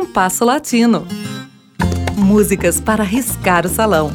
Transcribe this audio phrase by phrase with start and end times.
[0.00, 1.06] Compasso Latino.
[2.16, 4.10] Músicas para riscar o salão.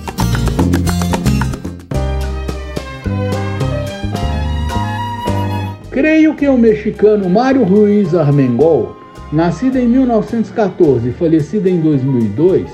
[5.92, 8.98] Creio que o mexicano Mário Ruiz Armengol,
[9.32, 12.68] nascido em 1914 e falecido em 2002,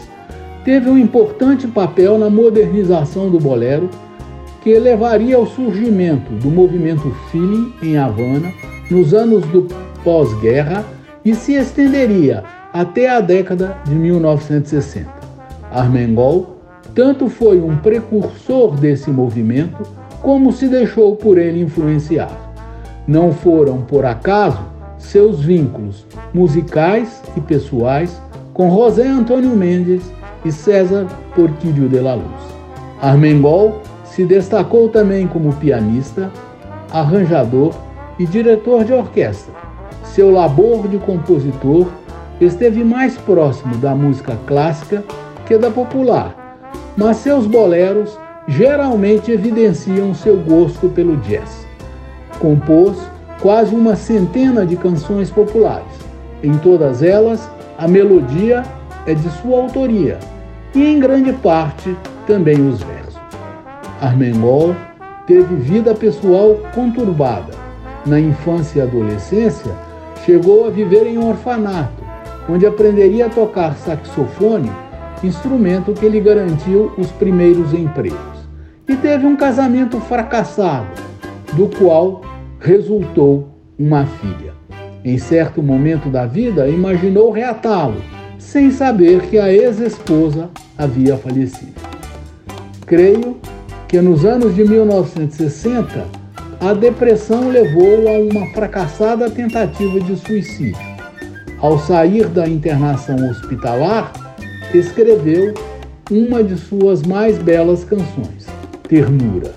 [0.64, 3.89] teve um importante papel na modernização do bolero,
[4.64, 8.54] que levaria ao surgimento do movimento feeling em Havana
[8.89, 9.68] nos anos do
[10.02, 10.86] pós-guerra
[11.25, 15.07] e se estenderia até a década de 1960.
[15.71, 16.57] Armengol
[16.94, 19.81] tanto foi um precursor desse movimento,
[20.21, 22.30] como se deixou por ele influenciar.
[23.07, 24.59] Não foram, por acaso,
[24.97, 28.21] seus vínculos musicais e pessoais
[28.53, 30.03] com José Antônio Mendes
[30.44, 32.52] e César Porquírio de la Luz.
[33.02, 36.30] Armengol se destacou também como pianista,
[36.91, 37.73] arranjador
[38.19, 39.53] e diretor de orquestra.
[40.03, 41.88] Seu labor de compositor
[42.45, 45.03] esteve mais próximo da música clássica
[45.45, 46.59] que da popular,
[46.97, 51.66] mas seus boleros geralmente evidenciam seu gosto pelo jazz.
[52.39, 52.97] Compôs
[53.42, 55.92] quase uma centena de canções populares.
[56.44, 58.64] Em todas elas, a melodia
[59.06, 60.19] é de sua autoria
[60.73, 63.19] e, em grande parte, também os versos.
[64.00, 64.75] Armengol
[65.28, 67.53] teve vida pessoal conturbada.
[68.06, 69.72] Na infância e adolescência,
[70.25, 72.00] chegou a viver em um orfanato,
[72.50, 74.72] onde aprenderia a tocar saxofone,
[75.23, 78.20] instrumento que lhe garantiu os primeiros empregos.
[78.88, 80.88] E teve um casamento fracassado,
[81.53, 82.22] do qual
[82.59, 84.53] resultou uma filha.
[85.03, 88.02] Em certo momento da vida, imaginou reatá-lo,
[88.38, 91.73] sem saber que a ex-esposa havia falecido.
[92.86, 93.38] Creio
[93.88, 96.06] que nos anos de 1960,
[96.59, 100.91] a depressão levou a uma fracassada tentativa de suicídio.
[101.62, 104.12] Ao sair da internação hospitalar,
[104.73, 105.54] escreveu
[106.09, 108.47] uma de suas mais belas canções,
[108.90, 109.53] Ternura.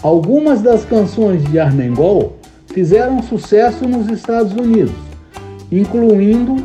[0.00, 2.36] Algumas das canções de Armengol
[2.68, 4.94] fizeram sucesso nos Estados Unidos,
[5.72, 6.56] incluindo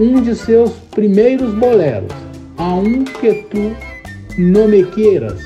[0.00, 2.12] um de seus primeiros boleros,
[2.58, 3.72] A Um Que Tu
[4.36, 5.40] No Me Queiras,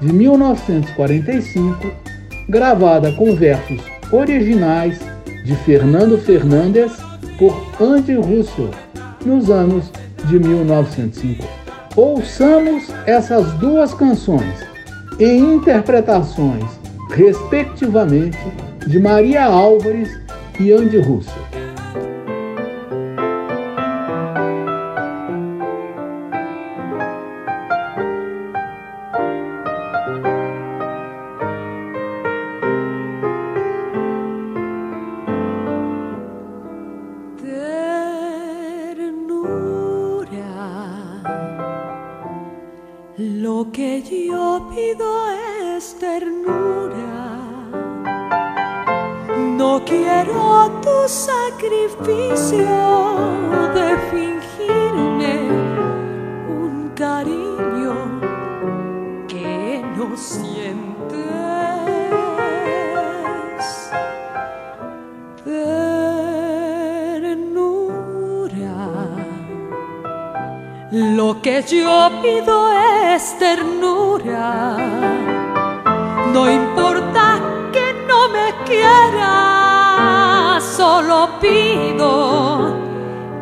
[0.00, 1.90] de 1945,
[2.48, 4.98] gravada com versos originais
[5.44, 7.07] de Fernando Fernandes
[7.38, 8.70] por Andy Russell
[9.24, 9.90] nos anos
[10.24, 11.44] de 1950.
[11.96, 14.66] Ouçamos essas duas canções
[15.18, 16.64] em interpretações,
[17.10, 18.38] respectivamente,
[18.86, 20.08] de Maria Álvares
[20.60, 21.37] e Andy Russell.
[45.98, 47.38] Ternura.
[49.56, 52.66] No quiero tu sacrificio
[53.74, 55.34] de fingirme
[56.48, 57.94] un cariño
[59.26, 60.88] que no sientes.
[70.90, 75.37] Lo que yo pido es ternura.
[76.38, 77.40] No importa
[77.72, 82.76] que no me quieras, solo pido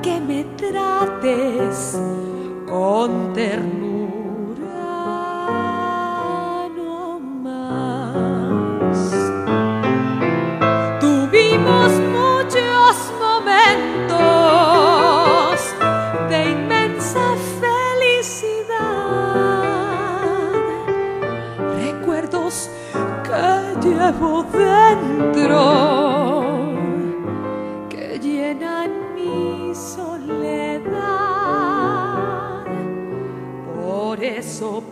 [0.01, 2.01] que me trates
[2.67, 3.96] con ternura.
[24.07, 25.59] Llevo dentro,
[27.89, 30.95] que llenan mi soledad.
[33.75, 34.83] Por eso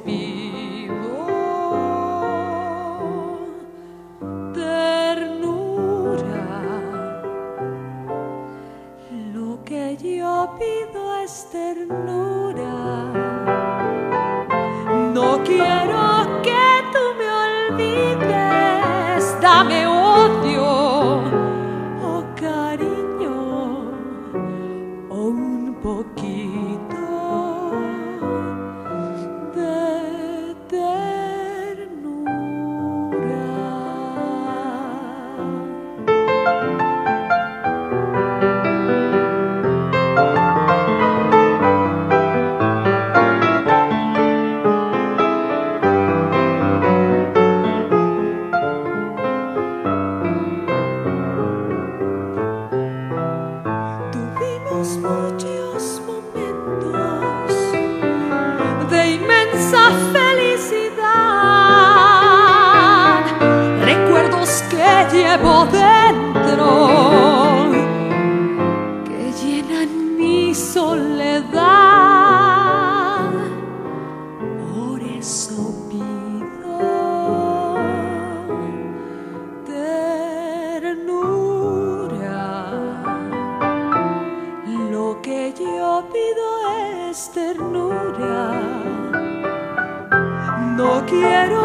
[91.07, 91.64] quiero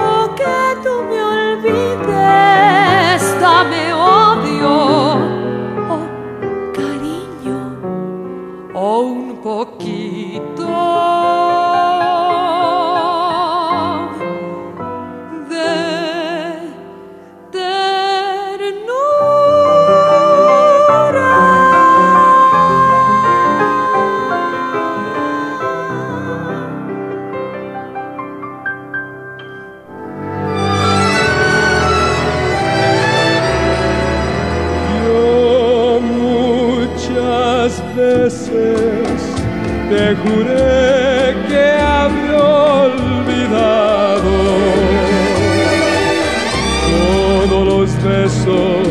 [48.09, 48.87] besos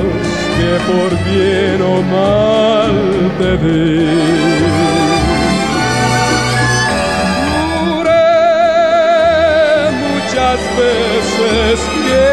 [0.57, 2.97] que por bien o mal
[3.39, 3.99] te di.
[7.81, 8.33] Juré
[10.07, 11.75] muchas veces
[12.07, 12.29] que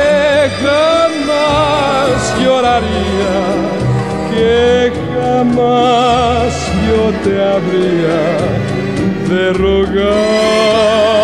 [0.64, 3.38] jamás lloraría,
[4.32, 4.56] que
[5.14, 6.52] jamás
[6.88, 8.24] yo te habría
[9.30, 11.15] de rogar,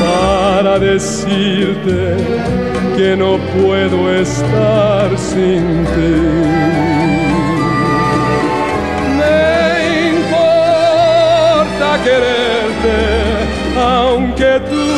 [0.00, 2.16] para decirte
[2.96, 6.14] que no puedo estar sin ti.
[9.18, 12.98] Me importa quererte,
[13.78, 14.91] aunque tú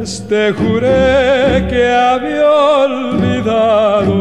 [0.00, 4.16] veces te juré que había olvidado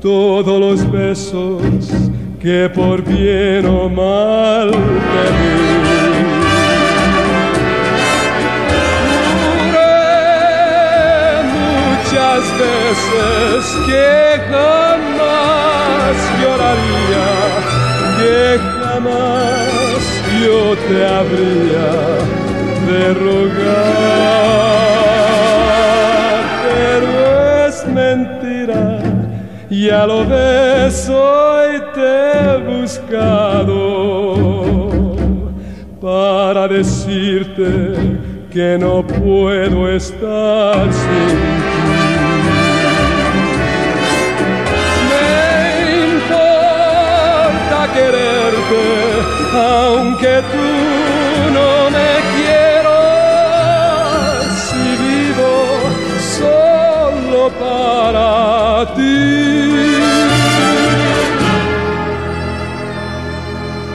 [0.00, 1.62] todos los besos
[2.40, 5.68] que por bien o mal te di.
[12.58, 17.28] Veces que jamás lloraría,
[18.18, 20.02] que jamás
[20.42, 20.58] yo
[20.88, 22.47] te habría
[22.88, 23.58] de rogar,
[26.64, 27.10] pero
[27.66, 28.84] es mentira,
[29.70, 33.76] ya lo ves, hoy te he buscado
[36.00, 37.94] para decirte
[38.50, 41.88] que no puedo estar sin ti.
[45.10, 45.30] Me
[46.14, 48.84] importa quererte,
[49.54, 50.67] aunque tú
[58.12, 59.16] para ti.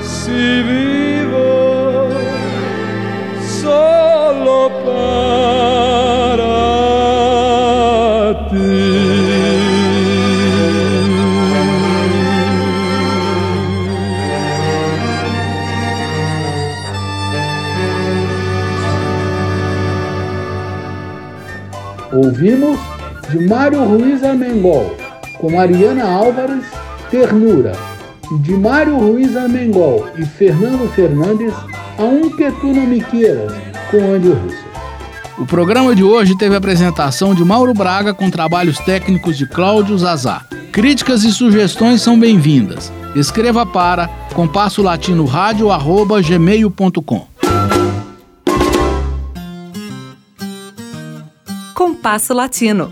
[0.03, 2.09] Si vivo
[3.61, 5.13] solo para
[22.11, 22.79] Ouvimos
[23.29, 24.95] de Mário Ruiz Armengol,
[25.39, 26.63] com Mariana Álvares,
[27.09, 27.73] Ternura,
[28.31, 31.53] e de Mário Ruiz Armengol e Fernando Fernandes,
[31.97, 33.53] A Um Que Tu Não Me Queiras,
[33.89, 34.63] com Andy Russo.
[35.37, 39.97] O programa de hoje teve a apresentação de Mauro Braga com trabalhos técnicos de Cláudio
[39.97, 40.45] Zazá.
[40.71, 42.91] Críticas e sugestões são bem-vindas.
[43.15, 47.27] Escreva para compasso latino gmail.com.
[51.73, 52.91] Compasso Latino.